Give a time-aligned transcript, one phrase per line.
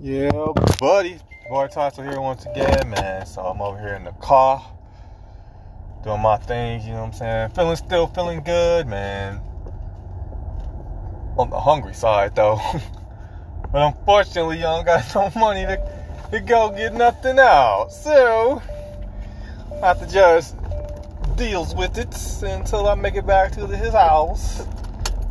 [0.00, 1.18] Yeah, buddy.
[1.48, 3.26] Boy Tyson here once again, man.
[3.26, 4.64] So I'm over here in the car
[6.02, 7.50] doing my things, you know what I'm saying?
[7.50, 9.40] Feeling still feeling good, man.
[11.38, 12.60] On the hungry side though.
[13.72, 15.78] but unfortunately, you don't got no money to,
[16.30, 17.88] to go get nothing out.
[17.92, 18.60] So
[19.82, 20.56] I have to just
[21.36, 24.66] deals with it until I make it back to his house.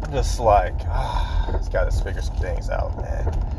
[0.03, 3.50] I'm just like, ah, just gotta figure some things out, man.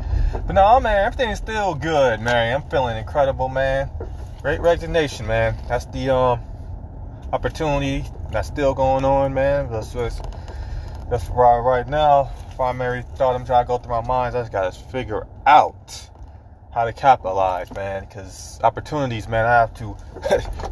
[0.45, 2.55] But no, man, everything's still good, man.
[2.55, 3.89] I'm feeling incredible, man.
[4.41, 5.55] Great resignation, man.
[5.67, 6.41] That's the um
[7.31, 9.71] opportunity that's still going on, man.
[9.71, 10.23] That's just
[11.09, 12.31] that's right right now.
[12.55, 14.35] Primary thought I'm trying to go through my mind.
[14.35, 16.09] I just gotta figure out
[16.73, 18.05] how to capitalize, man.
[18.05, 19.95] Because opportunities, man, I have to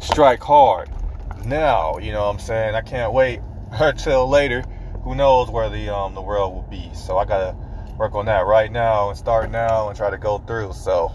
[0.00, 0.90] strike hard
[1.44, 1.98] now.
[1.98, 2.74] You know what I'm saying?
[2.74, 3.40] I can't wait
[3.72, 4.62] until later.
[5.04, 6.90] Who knows where the um the world will be?
[6.94, 7.56] So I gotta
[8.02, 10.72] work on that right now and start now and try to go through.
[10.72, 11.12] So,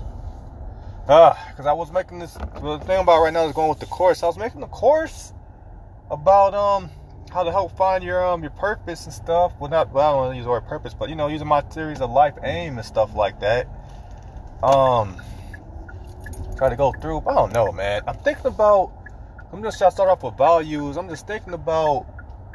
[1.09, 2.33] ah, because I was making this.
[2.33, 4.23] The thing about right now is going with the course.
[4.23, 5.33] I was making the course
[6.09, 6.89] about um
[7.29, 9.51] how to help find your um your purpose and stuff.
[9.59, 11.47] Well, not well, I don't want to use the word purpose, but you know, using
[11.47, 13.67] my series of life aim and stuff like that.
[14.63, 15.21] Um,
[16.55, 17.19] try to go through.
[17.27, 18.03] I don't know, man.
[18.07, 18.93] I'm thinking about.
[19.51, 20.95] I'm just trying to start off with values.
[20.95, 22.05] I'm just thinking about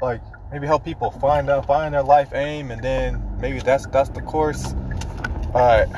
[0.00, 4.08] like maybe help people find out find their life aim, and then maybe that's that's
[4.10, 4.72] the course.
[5.52, 5.88] All right.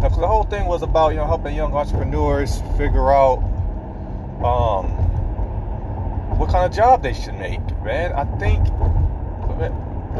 [0.00, 3.38] The whole thing was about you know helping young entrepreneurs figure out
[4.42, 4.86] um,
[6.38, 7.60] what kind of job they should make.
[7.84, 8.64] Man, I think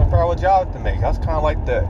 [0.04, 1.00] figure out what job to make.
[1.00, 1.82] That's kind of like the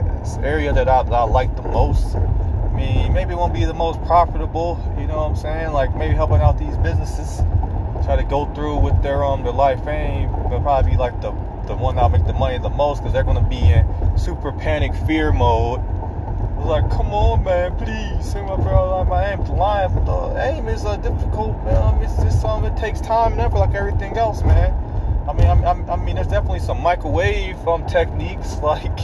[0.42, 2.16] area that I, that I like the most.
[2.16, 4.80] I mean, maybe it won't be the most profitable.
[4.98, 5.72] You know what I'm saying?
[5.72, 7.38] Like maybe helping out these businesses
[8.04, 10.28] try to go through with their um their life aim.
[10.46, 11.32] It'll probably be like the
[11.66, 13.86] the one that'll make the money the most because they're gonna be in
[14.18, 15.80] super panic fear mode.
[16.58, 20.40] It's like, come on, man, please send my girl on my aim to but the
[20.44, 21.62] aim is a difficult.
[21.64, 24.73] Man, it's just something it takes time and effort like everything else, man.
[25.28, 28.98] I mean, I'm, I'm, i mean, there's definitely some microwave um techniques like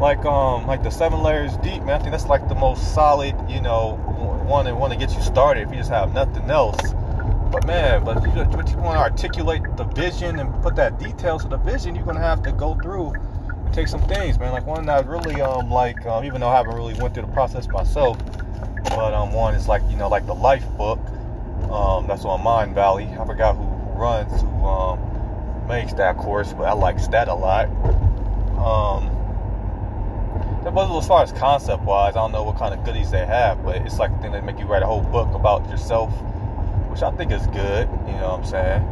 [0.00, 1.90] like um like the seven layers deep, man.
[1.90, 3.96] I think that's like the most solid, you know,
[4.46, 6.94] one that want to get you started if you just have nothing else.
[7.50, 11.48] But man, but you, you want to articulate the vision and put that details to
[11.48, 14.52] the vision, you're gonna have to go through and take some things, man.
[14.52, 17.32] Like one that really um like um, even though I haven't really went through the
[17.32, 18.18] process myself,
[18.84, 20.98] but um one is like you know like the life book.
[21.70, 23.18] Um, that's on Mindvalley.
[23.18, 23.64] I forgot who
[23.98, 27.68] runs who um makes that course, but I like that a lot.
[28.58, 29.14] Um,
[30.64, 33.64] but as far as concept wise, I don't know what kind of goodies they have,
[33.64, 36.12] but it's like the thing that make you write a whole book about yourself
[36.98, 37.88] which I think is good.
[38.06, 38.82] You know what I'm saying?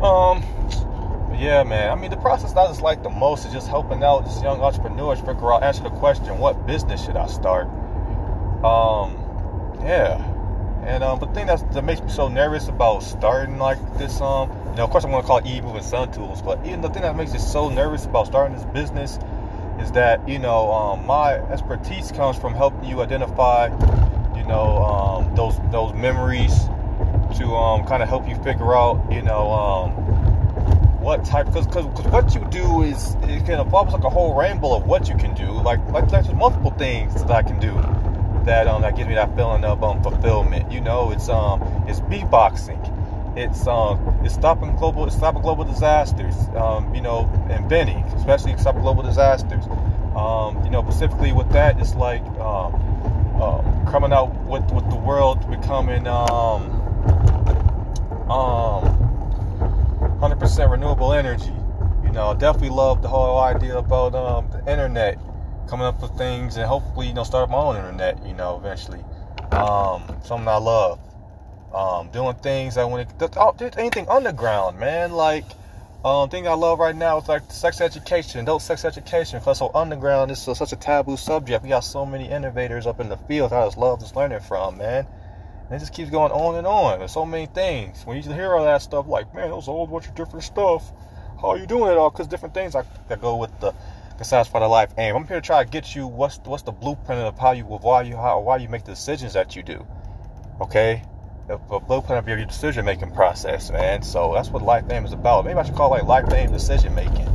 [0.00, 1.90] Um, yeah, man.
[1.90, 4.60] I mean, the process I just like the most is just helping out just young
[4.60, 7.66] entrepreneurs figure out, answer the question, what business should I start?
[8.64, 9.16] Um,
[9.82, 10.22] yeah.
[10.86, 14.48] And um, the thing that's, that makes me so nervous about starting like this, um,
[14.70, 17.02] you know, of course I'm gonna call it e-moving sun tools, but even the thing
[17.02, 19.18] that makes me so nervous about starting this business
[19.80, 23.66] is that you know um, my expertise comes from helping you identify,
[24.36, 26.68] you know, um, those those memories
[27.38, 29.90] to um, kind of help you figure out, you know, um,
[31.00, 34.74] what type because because what you do is it can evolve like a whole rainbow
[34.74, 35.50] of what you can do.
[35.52, 37.72] Like like there's multiple things that I can do
[38.44, 40.72] that um that gives me that feeling of um fulfillment.
[40.72, 43.38] You know, it's um it's beatboxing.
[43.38, 46.34] It's um it's stopping global it's stopping global disasters.
[46.56, 49.64] Um, you know, and Benny, especially stopping global disasters.
[50.16, 52.74] Um, you know, specifically with that, it's like um,
[53.40, 56.75] um coming out with with the world becoming um
[58.30, 59.06] um
[60.20, 61.52] 100% renewable energy.
[62.04, 65.18] You know, definitely love the whole idea about um, the internet,
[65.68, 68.24] coming up with things, and hopefully, you know, start my own internet.
[68.26, 69.04] You know, eventually.
[69.52, 71.00] Um, something I love.
[71.74, 75.12] Um, doing things that when it oh, anything underground, man.
[75.12, 75.44] Like,
[76.04, 79.40] um, thing I love right now is like sex education, adult sex education.
[79.40, 81.62] Cause so underground is such a taboo subject.
[81.62, 83.52] We got so many innovators up in the field.
[83.52, 85.06] I just love just learning from, man.
[85.70, 87.00] It just keeps going on and on.
[87.00, 88.04] There's so many things.
[88.04, 90.92] When you hear all that stuff, like, man, those old bunch of different stuff.
[91.40, 92.10] How are you doing it all?
[92.10, 93.74] Because different things like, that go with the,
[94.16, 95.16] the satisfy the life aim.
[95.16, 98.02] I'm here to try to get you what's what's the blueprint of how you why
[98.02, 99.84] you how why you make the decisions that you do.
[100.60, 101.02] Okay,
[101.48, 104.02] the, blueprint of your decision making process, man.
[104.02, 105.44] So that's what life aim is about.
[105.44, 107.26] Maybe I should call it like life aim decision making.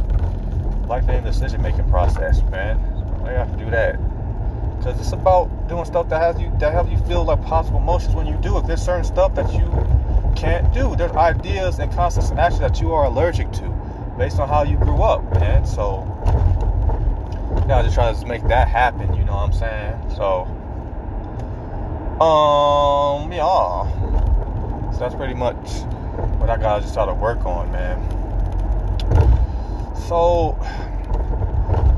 [0.87, 2.79] Life aim decision making process, man.
[3.25, 3.99] I have to do that
[4.77, 8.13] because it's about doing stuff that has you that helps you feel like positive emotions
[8.13, 8.67] when you do it.
[8.67, 9.65] There's certain stuff that you
[10.35, 10.95] can't do.
[10.97, 13.69] There's ideas and concepts and actions that you are allergic to
[14.17, 15.65] based on how you grew up, man.
[15.65, 16.05] So
[17.71, 19.13] gotta just try to make that happen.
[19.15, 19.95] You know what I'm saying?
[20.17, 20.43] So,
[22.21, 24.91] um, yeah.
[24.91, 25.55] So that's pretty much
[26.37, 27.97] what I gotta just try to work on, man.
[30.09, 30.57] So,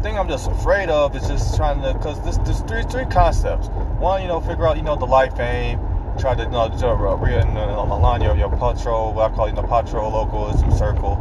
[0.03, 3.69] thing I'm just afraid of is just trying to, cause this, there's three three concepts.
[3.99, 5.79] One, you know, figure out, you know, the life aim.
[6.19, 9.55] Try to, you know, to, uh, re- align your your patrol, what I call you
[9.55, 11.17] know, patrol localism circle.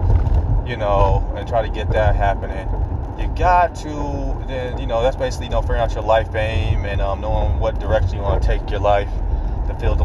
[0.66, 2.68] You know, and try to get that happening
[3.18, 6.84] you got to then you know that's basically you know figuring out your life aim
[6.86, 9.10] and um, knowing what direction you want to take your life
[9.68, 10.04] to feel the,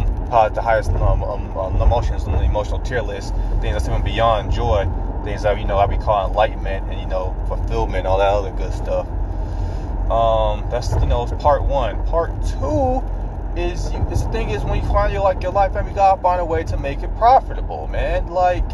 [0.53, 4.51] the highest um, um, um, emotions on the emotional tier list things that's even beyond
[4.51, 4.85] joy
[5.27, 8.51] things that you know I be calling enlightenment and you know fulfillment all that other
[8.51, 9.07] good stuff.
[10.09, 12.05] Um, that's you know part one.
[12.07, 13.03] Part two
[13.59, 16.21] is, is the thing is when you find your like your life aim you gotta
[16.21, 18.27] find a way to make it profitable man.
[18.27, 18.67] Like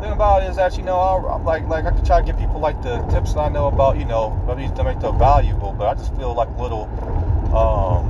[0.00, 2.38] thing about it is that you know, I'll, like like I could try to give
[2.38, 4.40] people like the tips that I know about, you know,
[4.76, 6.84] to make them valuable, but I just feel like a little,
[7.56, 8.06] um,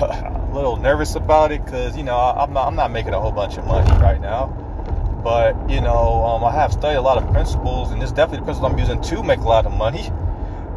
[0.00, 3.32] a little nervous about it because you know I'm not I'm not making a whole
[3.32, 4.46] bunch of money right now,
[5.22, 8.38] but you know um, I have studied a lot of principles, and this is definitely
[8.38, 10.10] the principle I'm using to make a lot of money.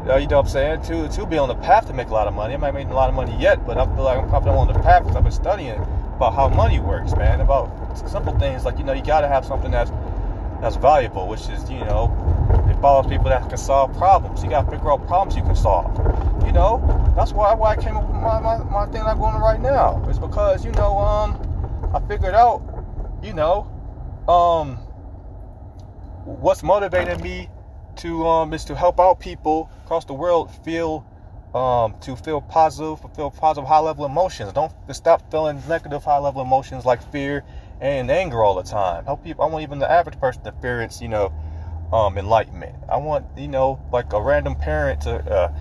[0.05, 0.81] Uh, you know what I'm saying?
[0.83, 2.53] To to be on the path to make a lot of money.
[2.53, 4.67] I might make a lot of money yet, but I feel like I'm confident on
[4.67, 5.81] the path because I've been studying
[6.15, 7.41] about how money works, man.
[7.41, 9.89] About simple things like you know you got to have something that's
[10.61, 12.09] that's valuable, which is, you know,
[12.69, 14.43] it follows people that can solve problems.
[14.43, 15.95] You gotta figure out problems you can solve.
[16.45, 16.81] You know,
[17.15, 20.03] that's why why I came up with my, my, my thing I'm going right now.
[20.09, 21.37] It's because, you know, um,
[21.93, 22.63] I figured out,
[23.21, 23.71] you know,
[24.27, 24.77] um,
[26.25, 27.49] what's motivating me
[27.97, 31.05] to um is to help out people across the world feel
[31.53, 34.51] um to feel positive, feel positive high level emotions.
[34.53, 37.43] Don't stop feeling negative high level emotions like fear
[37.79, 39.05] and anger all the time.
[39.05, 39.45] Help people.
[39.45, 41.33] I want even the average person to experience, you know,
[41.93, 42.75] um, enlightenment.
[42.89, 45.15] I want, you know, like a random parent to.
[45.15, 45.53] Uh,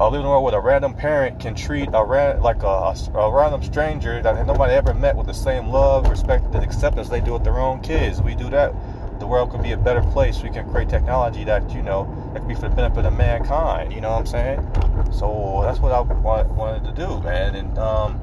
[0.00, 4.22] A world where a random parent can treat a ran, like a, a random stranger
[4.22, 7.58] that nobody ever met with the same love, respect, and acceptance they do with their
[7.58, 8.22] own kids.
[8.22, 8.72] We do that,
[9.18, 10.42] the world could be a better place.
[10.42, 13.92] We can create technology that you know that could be for the benefit of mankind.
[13.92, 15.12] You know what I'm saying?
[15.12, 17.54] So that's what I want, wanted to do, man.
[17.54, 18.20] And um,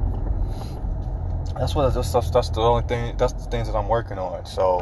[1.58, 4.46] that's what that's, that's, that's the only thing that's the things that I'm working on.
[4.46, 4.80] So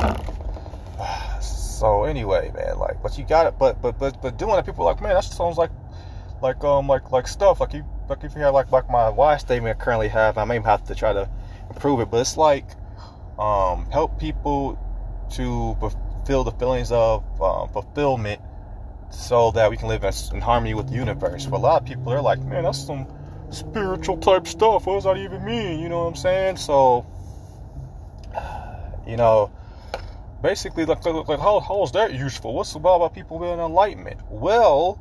[1.41, 4.87] so anyway, man, like but you got it but but but but doing it people
[4.87, 5.71] are like, man, that sounds like
[6.43, 9.37] like um like like stuff like you like if you have like like my why
[9.37, 11.29] statement I currently have, I may have to try to
[11.69, 12.65] improve it, but it's like
[13.39, 14.77] um help people
[15.31, 15.75] to
[16.27, 18.41] feel the feelings of um, fulfillment
[19.09, 21.45] so that we can live in harmony with the universe.
[21.45, 23.07] For a lot of people, they're like, man, that's some
[23.51, 24.85] spiritual type stuff.
[24.85, 25.79] What does that even mean?
[25.79, 26.57] You know what I'm saying?
[26.57, 27.05] So,
[29.07, 29.51] you know,
[30.41, 32.53] basically, like, like how, how is that useful?
[32.53, 34.19] What's about, about people being enlightenment?
[34.29, 34.99] Well,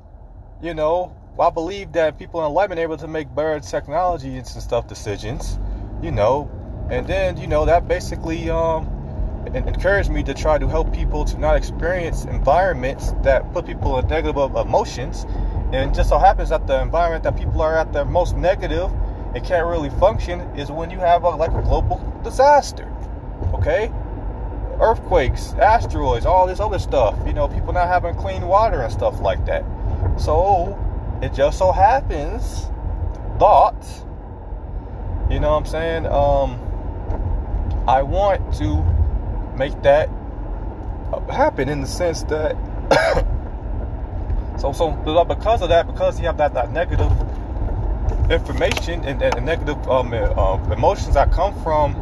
[0.61, 4.87] you know, I believe that people in are able to make better technology and stuff
[4.87, 5.59] decisions,
[6.03, 6.51] you know,
[6.91, 8.87] and then, you know, that basically um,
[9.55, 14.07] encouraged me to try to help people to not experience environments that put people in
[14.09, 15.25] negative emotions
[15.73, 18.93] and just so happens that the environment that people are at their most negative
[19.35, 22.93] and can't really function is when you have a, like a global disaster.
[23.55, 23.91] Okay?
[24.79, 27.19] Earthquakes, asteroids, all this other stuff.
[27.27, 29.65] You know, people not having clean water and stuff like that.
[30.19, 30.79] So
[31.23, 32.69] it just so happens
[33.39, 34.05] that
[35.31, 36.07] you know what I'm saying?
[36.07, 36.59] Um
[37.89, 38.83] I want to
[39.57, 40.09] make that
[41.31, 42.57] happen in the sense that
[44.63, 44.93] So, so
[45.25, 47.11] because of that, because you have that, that negative
[48.31, 51.97] information and, and negative um, uh, emotions that come from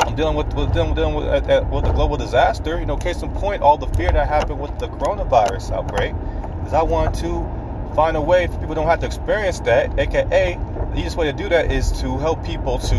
[0.00, 1.26] I'm dealing with, with dealing, dealing with,
[1.70, 2.80] with the global disaster.
[2.80, 6.14] You know, case in point, all the fear that happened with the coronavirus outbreak
[6.68, 9.98] is I want to find a way for people don't have to experience that.
[9.98, 10.58] AKA,
[10.92, 12.96] the easiest way to do that is to help people to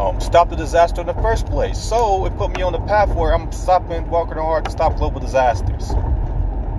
[0.00, 1.78] um, stop the disaster in the first place.
[1.78, 5.20] So it put me on the path where I'm stopping, walking hard to stop global
[5.20, 5.90] disasters.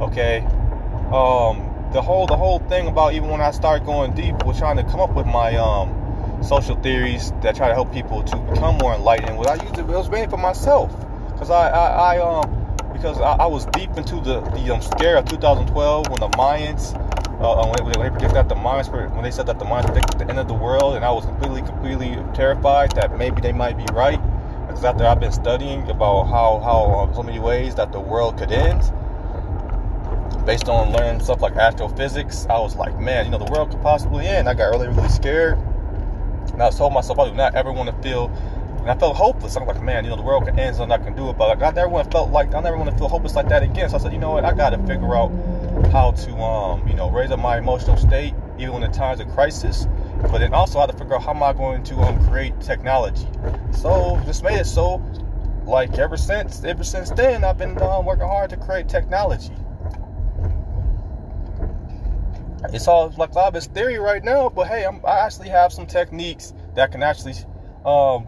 [0.02, 0.40] Okay.
[1.12, 4.78] Um, the whole the whole thing about even when I started going deep was trying
[4.78, 5.98] to come up with my um
[6.42, 9.38] social theories that try to help people to become more enlightened.
[9.38, 10.90] What I used it, it was mainly for myself
[11.34, 12.61] because I, I, I um
[13.02, 16.94] because I, I, was deep into the the um, scare of 2012 when the Mayans
[17.42, 19.88] uh, when, they, when they predicted that the Mayans when they said that the Mayans
[19.88, 23.54] predicted the end of the world, and I was completely completely terrified that maybe they
[23.54, 24.22] might be right
[24.68, 28.38] because after I've been studying about how how um, so many ways that the world
[28.38, 28.84] could end
[30.46, 33.82] based on learning stuff like astrophysics, I was like, man, you know, the world could
[33.82, 34.48] possibly end.
[34.50, 35.58] I got really, really scared.
[36.54, 38.32] And I told myself, I do not ever want to feel,
[38.82, 39.56] and I felt hopeless.
[39.56, 41.38] I'm like, man, you know, the world can end, so I can do it.
[41.38, 43.48] But like, I never want to felt like, I never want to feel hopeless like
[43.50, 43.90] that again.
[43.90, 45.32] So I said, you know what, I got to figure out
[45.92, 49.28] how to um you know raise up my emotional state even in the times of
[49.30, 49.88] crisis
[50.30, 52.60] but then also I how to figure out how am I going to um, create
[52.62, 53.28] technology.
[53.72, 55.02] So just made it so
[55.66, 59.54] like ever since ever since then I've been um, working hard to create technology.
[62.74, 66.54] It's all like Lobby's theory right now, but hey, I'm, i actually have some techniques
[66.76, 67.34] that can actually
[67.84, 68.28] um,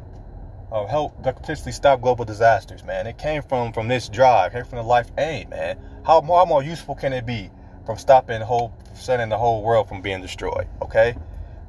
[0.73, 3.05] uh, help that potentially stop global disasters, man.
[3.05, 5.77] It came from from this drive, came from the life aim, man.
[6.03, 7.51] How more, how more useful can it be
[7.85, 10.67] from stopping whole, setting the whole world from being destroyed?
[10.81, 11.15] Okay,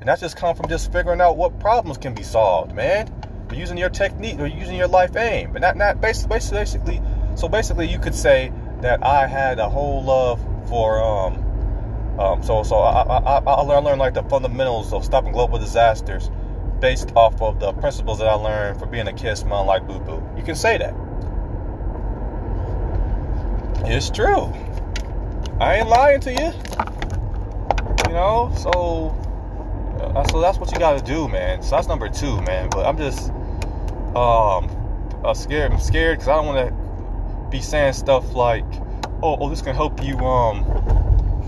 [0.00, 3.12] and that's just come from just figuring out what problems can be solved, man.
[3.46, 7.02] But using your technique or using your life aim, but not not basically basically.
[7.36, 11.44] So basically, you could say that I had a whole love for um
[12.18, 16.30] um, so so I, I, I, learned, learned like the fundamentals of stopping global disasters
[16.84, 19.98] based off of the principles that I learned from being a kid smelling like boo
[20.00, 20.22] boo.
[20.36, 20.94] You can say that.
[23.86, 24.52] It's true.
[25.58, 26.52] I ain't lying to you.
[28.06, 29.16] You know, so
[29.98, 31.62] uh, so that's what you got to do, man.
[31.62, 32.68] So that's number two, man.
[32.68, 33.30] But I'm just
[34.14, 34.68] um
[35.24, 35.72] uh, scared.
[35.72, 38.66] I'm scared because I don't want to be saying stuff like,
[39.22, 40.64] "Oh, oh, this can help you um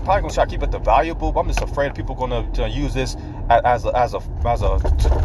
[0.03, 2.67] probably gonna try to keep it the valuable, but I'm just afraid people gonna, to
[2.67, 3.17] use this
[3.49, 4.79] as a as a as a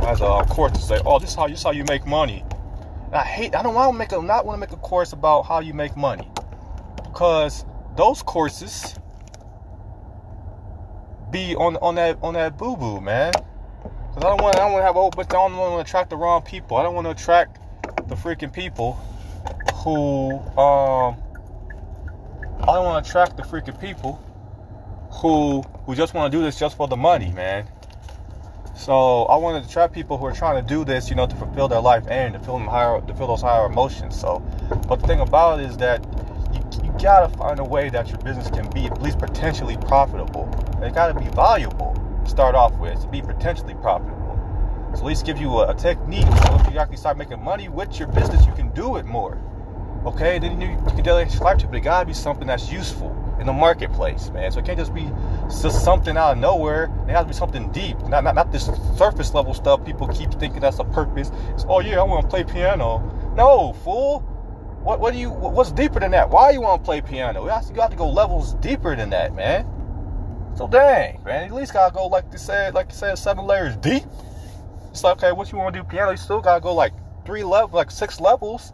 [0.06, 2.44] as a course to say, oh, this is how you how you make money.
[3.06, 3.54] And I hate.
[3.54, 5.74] I don't want to make a not want to make a course about how you
[5.74, 6.30] make money,
[7.04, 7.64] because
[7.96, 8.94] those courses
[11.30, 13.32] be on on that on that boo boo, man.
[13.32, 15.28] Because I don't want I don't want to have a whole bunch.
[15.30, 16.76] I don't want to attract the wrong people.
[16.76, 17.58] I don't want to attract
[18.08, 18.92] the freaking people
[19.76, 21.16] who um.
[22.60, 24.22] I don't want to attract the freaking people
[25.10, 27.66] who who just want to do this just for the money, man.
[28.74, 31.36] So I wanted to trap people who are trying to do this, you know, to
[31.36, 34.18] fulfill their life and to feel them higher, to feel those higher emotions.
[34.18, 34.38] So,
[34.88, 36.02] but the thing about it is that
[36.54, 40.48] you, you gotta find a way that your business can be at least potentially profitable.
[40.82, 44.40] It gotta be valuable to start off with to be potentially profitable.
[44.94, 46.26] So at least give you a, a technique.
[46.46, 49.38] So if you actually start making money with your business, you can do it more.
[50.06, 52.72] Okay, then you, you can delegate your life to, but it gotta be something that's
[52.72, 54.52] useful in the marketplace, man.
[54.52, 55.10] So it can't just be
[55.48, 56.84] just something out of nowhere.
[57.08, 59.84] It has to be something deep, not not, not this surface level stuff.
[59.84, 61.30] People keep thinking that's a purpose.
[61.48, 63.02] It's oh yeah, I want to play piano.
[63.36, 64.20] No, fool.
[64.84, 65.30] What what do you?
[65.30, 66.30] What's deeper than that?
[66.30, 67.42] Why you want to play piano?
[67.42, 69.66] You have, to, you have to go levels deeper than that, man.
[70.56, 71.44] So dang, man.
[71.44, 74.04] At least gotta go like they said, like you said, seven layers deep.
[74.90, 76.12] It's like okay, what you want to do piano?
[76.12, 76.92] You still gotta go like
[77.26, 78.72] three levels, like six levels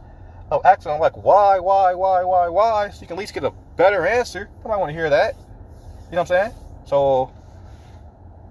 [0.51, 3.53] of asking like why, why, why, why, why, so you can at least get a
[3.79, 4.51] better answer.
[4.65, 5.35] I want to hear that.
[6.11, 6.53] You know what I'm saying?
[6.85, 7.33] So,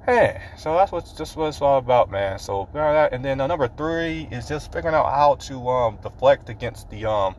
[0.05, 2.39] hey, so that's what's just what it's all about, man.
[2.39, 6.89] So and then uh, number three is just figuring out how to um, deflect against
[6.89, 7.35] the um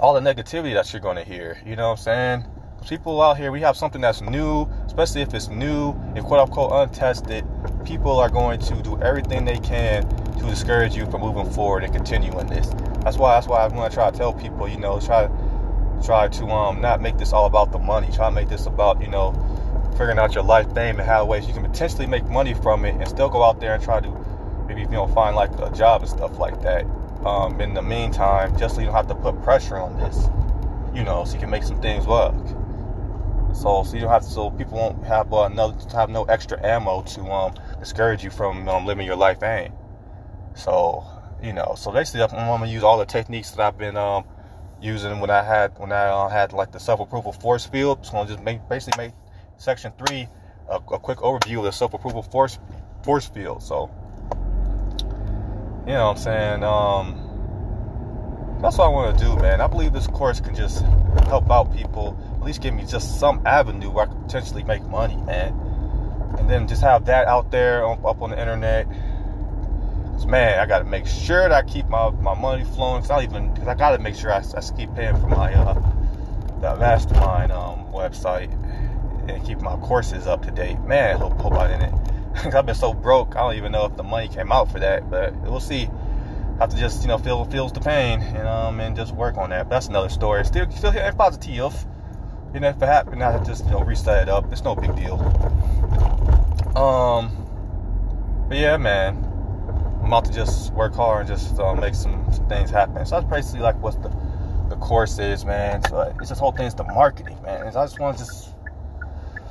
[0.00, 1.60] all the negativity that you're going to hear.
[1.66, 2.44] You know what I'm saying?
[2.86, 6.70] People out here, we have something that's new, especially if it's new and quote unquote
[6.72, 7.44] untested.
[7.84, 10.06] People are going to do everything they can
[10.38, 12.68] to discourage you from moving forward and continuing this.
[13.02, 15.28] That's why that's why I'm gonna try to tell people, you know, try
[16.02, 18.08] try to um not make this all about the money.
[18.12, 19.32] Try to make this about, you know,
[19.92, 22.94] figuring out your life thing and how ways you can potentially make money from it
[22.94, 24.10] and still go out there and try to
[24.66, 26.84] maybe you know find like a job and stuff like that.
[27.24, 30.28] Um, in the meantime, just so you don't have to put pressure on this,
[30.94, 32.34] you know, so you can make some things work.
[33.52, 36.62] So, so you don't have to, so people won't have uh, another have no extra
[36.64, 39.72] ammo to um discourage you from um, living your life aim.
[40.54, 41.04] So,
[41.42, 44.24] you know, so basically, I'm gonna use all the techniques that I've been um,
[44.80, 48.04] using when I had when I uh, had like the self-approval force field.
[48.04, 49.12] So I'm just make, basically make
[49.56, 50.28] section three
[50.68, 52.58] a, a quick overview of the self-approval force
[53.02, 53.62] force field.
[53.62, 53.90] So,
[55.86, 59.60] you know, what I'm saying um, that's what I want to do, man.
[59.60, 60.82] I believe this course can just
[61.26, 64.82] help out people, at least give me just some avenue where I could potentially make
[64.84, 65.52] money, man.
[66.38, 68.86] And then just have that out there up on the internet
[70.24, 73.00] man, I got to make sure that I keep my, my money flowing.
[73.00, 75.52] It's not even because I got to make sure I, I keep paying for my
[75.52, 75.74] uh,
[76.60, 78.50] the mastermind um, website
[79.28, 80.80] and keep my courses up to date.
[80.80, 82.06] Man, I hope, hope I didn't.
[82.54, 83.36] I've been so broke.
[83.36, 85.88] I don't even know if the money came out for that, but we'll see.
[86.56, 89.36] I have to just you know feel feels the pain and um and just work
[89.36, 89.64] on that.
[89.64, 90.44] But that's another story.
[90.44, 91.74] Still still here positive.
[92.54, 94.50] You know if it happened, I just you know reset it up.
[94.52, 95.16] It's no big deal.
[96.76, 97.30] Um,
[98.48, 99.25] but yeah, man.
[100.06, 103.04] I'm out to just work hard and just uh, make some, things happen.
[103.06, 104.08] So that's basically like what the
[104.68, 105.82] the course is, man.
[105.88, 107.66] So it's this whole thing is the marketing, man.
[107.66, 108.54] And I just want to just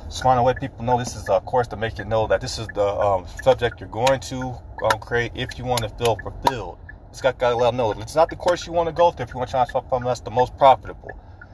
[0.04, 2.40] just want to let people know this is a course to make you know that
[2.40, 6.16] this is the um, subject you're going to um, create if you want to feel
[6.16, 6.78] fulfilled.
[7.10, 9.10] It's got, got to let them know it's not the course you want to go
[9.10, 11.10] through if you want to try something that's the most profitable.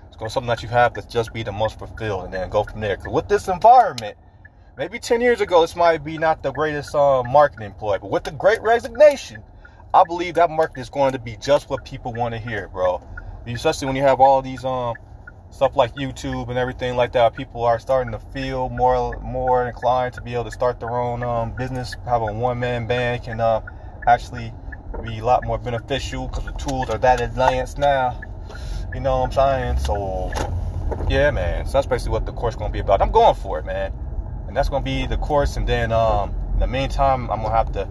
[0.07, 2.49] It's going to something that you have to just be the most fulfilled, and then
[2.51, 2.97] go from there.
[2.97, 4.17] Because with this environment,
[4.77, 8.25] maybe 10 years ago, this might be not the greatest uh, marketing ploy, but with
[8.25, 9.43] the great resignation,
[9.95, 13.07] I believe that market is going to be just what people want to hear, bro.
[13.47, 14.95] Especially when you have all these um
[15.51, 17.35] stuff like YouTube and everything like that.
[17.35, 21.23] People are starting to feel more more inclined to be able to start their own
[21.23, 21.95] um, business.
[22.07, 23.61] Have a one man band can uh,
[24.07, 24.53] actually
[25.05, 28.21] be a lot more beneficial because the tools are that advanced now.
[28.95, 29.79] You know what I'm saying?
[29.79, 30.33] So
[31.09, 31.67] yeah, man.
[31.67, 33.03] So that's basically what the course gonna be about.
[33.03, 33.93] I'm going for it, man.
[34.53, 35.57] And that's gonna be the course.
[35.57, 37.89] And then um, in the meantime, I'm gonna have to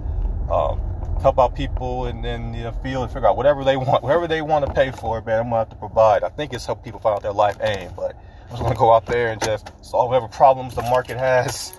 [0.54, 0.80] um,
[1.20, 4.28] help out people and then you know feel and figure out whatever they want, whatever
[4.28, 5.40] they want to pay for, man.
[5.40, 6.24] I'm gonna have to provide.
[6.24, 8.94] I think it's help people find out their life aim, but I'm just gonna go
[8.94, 11.72] out there and just solve whatever problems the market has,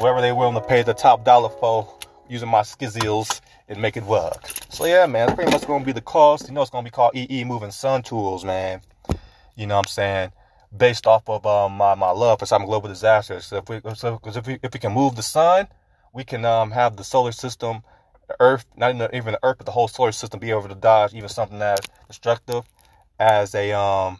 [0.00, 4.02] whatever they willing to pay the top dollar for, using my skills and make it
[4.02, 4.46] work.
[4.68, 6.48] So yeah, man, that's pretty much gonna be the cost.
[6.48, 8.82] You know, it's gonna be called EE Moving Sun Tools, man.
[9.56, 10.32] You know what I'm saying?
[10.76, 13.46] Based off of um, my, my love for some global disasters.
[13.46, 15.68] So if we, so, cause if we, if we can move the sun,
[16.12, 17.82] we can um, have the solar system
[18.40, 20.74] Earth, not even the, even the Earth, but the whole solar system be able to
[20.74, 22.64] dodge even something as destructive
[23.18, 24.18] as a um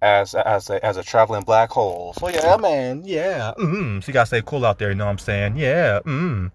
[0.00, 2.14] as as a as a traveling black hole.
[2.14, 3.52] So yeah, man, yeah.
[3.58, 4.00] Mm-hmm.
[4.00, 4.90] So you gotta stay cool out there.
[4.90, 5.56] You know what I'm saying?
[5.56, 6.00] Yeah.
[6.04, 6.52] Mm.